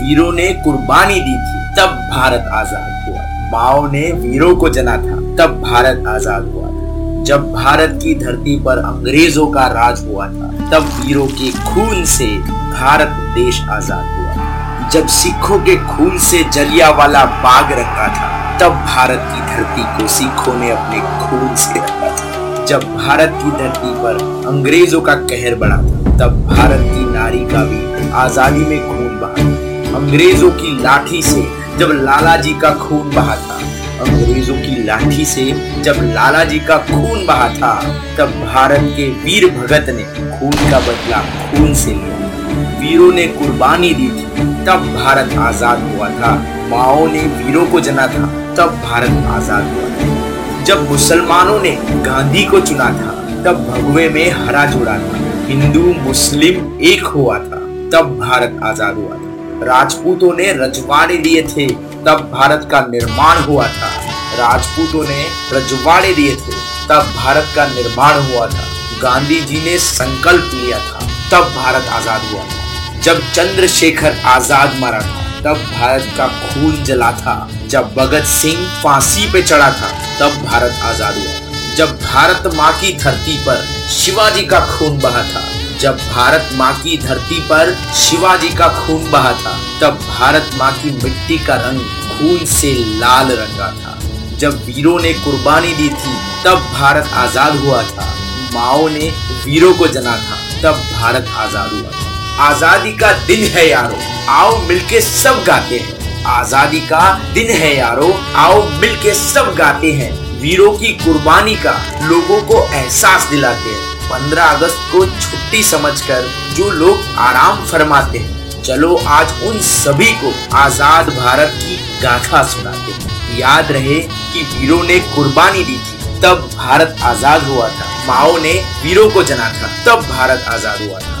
[0.00, 5.16] वीरों ने कुर्बानी दी थी, तब भारत आज़ाद हुआ। माओ ने वीरों को जना था,
[5.36, 10.48] तब भारत आज़ाद हुआ था। जब भारत की धरती पर अंग्रेज़ों का राज हुआ था,
[10.72, 16.90] तब वीरों के खून से भारत देश आज़ाद हुआ। जब सिखों के खून से जलिया
[16.90, 22.10] वाला बाग रखा था, तब भारत की धरती को सिखों ने अपने खून से रखा
[22.16, 27.44] था। जब भारत की धरती पर अंग्रेज़ों का कहर बढ़ा था, तब भारत की नारी
[27.44, 29.59] का भी आज़ादी में खून बहा।
[30.00, 31.42] अंग्रेज़ों की लाठी से
[31.78, 33.58] जब लाला जी का खून बहा था।
[34.00, 35.44] अंग्रेज़ों की लाठी से
[35.82, 37.72] जब लाला जी का खून बहा था,
[38.18, 40.04] तब भारत के वीर भगत ने
[40.38, 44.24] खून का बदला खून से लिया। वीरों ने कुर्बानी दी थी,
[44.64, 46.34] तब भारत आज़ाद हुआ था।
[46.68, 52.44] माओ ने वीरों को जना था, तब भारत आज़ाद हुआ था। जब मुसलमानों ने गांधी
[52.44, 53.12] को चुना था,
[53.44, 59.14] तब भगवे में हरा जुड़ा था। हिंदू, मुस्लिम एक हुआ था, तब भारत आज़ाद हुआ
[59.14, 59.29] था।
[59.62, 61.66] राजपूतों ने रजवाड़े लिए थे,
[62.06, 63.90] तब भारत का निर्माण हुआ था।
[64.38, 66.52] राजपूतों ने रजवाड़े लिए थे,
[66.88, 68.64] तब भारत का निर्माण हुआ था।
[69.02, 70.98] गांधी जी ने संकल्प लिया था,
[71.32, 77.12] तब भारत आज़ाद हुआ था। जब चंद्रशेखर आज़ाद मरा था, तब भारत का खून जला
[77.12, 79.88] था। जब भगत सिंह फांसी पे चढ़ा था,
[80.20, 85.59] तब भारत आज़ाद हुआ। जब भारत माँ की धरती पर शिवाजी का खून बहा था
[85.80, 90.90] जब भारत माँ की धरती पर शिवाजी का खून बहा था, तब भारत माँ की
[90.90, 91.78] मिट्टी का रंग
[92.10, 93.98] खून से लाल रंगा था।
[94.38, 96.14] जब वीरों ने कुर्बानी दी थी,
[96.44, 98.14] तब भारत आज़ाद हुआ था।
[98.54, 99.10] माओ ने
[99.44, 104.56] वीरों को जना था, तब भारत आज़ाद हुआ था। आज़ादी का दिन है यारो, आओ
[104.62, 110.72] मिलके सब गाते हैं। आज़ादी का दिन है यारो, आओ मिलके सब गाते हैं। वीरों
[110.72, 111.72] की कुर्बानी का
[112.02, 118.62] लोगों को एहसास दिलाते हैं। पंद्रह अगस्त को छुट्टी समझकर जो लोग आराम फरमाते हैं,
[118.62, 124.82] चलो आज उन सभी को आज़ाद भारत की गाथा सुनाते हैं। याद रहे कि वीरों
[124.84, 129.68] ने कुर्बानी दी थी, तब भारत आज़ाद हुआ था। माओ ने वीरों को जना था,
[129.86, 131.18] तब भारत आज़ाद हुआ था।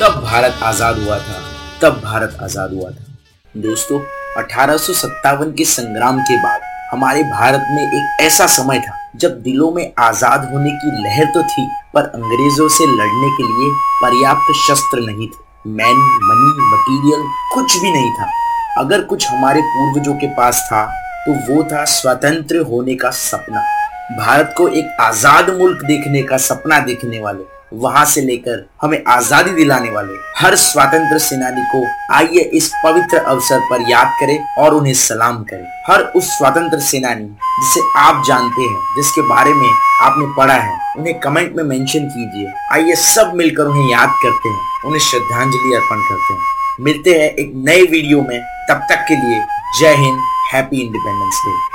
[0.00, 1.42] तब भारत आज़ाद हुआ था,
[1.82, 3.04] तब भारत आज़ाद हुआ था।
[3.54, 4.00] दोस्तों,
[4.36, 6.60] अठारह सौ सत्तावन के संग्राम के बाद
[6.92, 11.42] हमारे भारत में एक ऐसा समय था जब दिलों में आज़ाद होने की लहर तो
[11.44, 13.70] थी, पर अंग्रेज़ों से लड़ने के लिए
[14.02, 18.30] पर्याप्त शस्त्र नहीं थे। मैन, मनी, मटेरियल कुछ भी नहीं था।
[18.78, 20.84] अगर कुछ हमारे पूर्वजों के पास था
[21.20, 23.62] तो वो था स्वतंत्र होने का सपना।
[24.16, 29.50] भारत को एक आज़ाद मुल्क देखने का सपना देखने वाले। वहाँ से लेकर हमें आज़ादी
[29.50, 34.94] दिलाने वाले हर स्वतंत्र सेनानी को आइए इस पवित्र अवसर पर याद करें और उन्हें
[34.94, 39.68] सलाम करें। हर उस स्वतंत्र सेनानी जिसे आप जानते हैं, जिसके बारे में
[40.02, 44.60] आपने पढ़ा है, उन्हें कमेंट में मेंशन कीजिए। आइए सब मिलकर उन्हें याद करते हैं,
[44.84, 49.42] उन्हें श्रद्धांजलि अर्पण करते हैं। मिलते हैं एक नए वीडियो में, तब तक के लिए
[49.80, 50.18] जय हिंद
[50.52, 51.69] हैप्पी इंडिपेंडेंस डे